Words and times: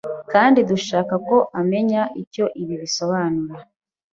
kandi 0.31 0.59
dushaka 0.69 1.13
ko 1.27 1.37
umenya 1.61 2.03
icyo 2.21 2.45
ibi 2.61 2.75
bisobanura 2.81 3.55